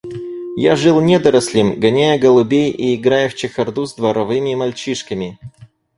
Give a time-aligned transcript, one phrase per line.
[0.57, 5.37] Я жил недорослем, гоняя голубей и играя в чехарду с дворовыми мальчишками.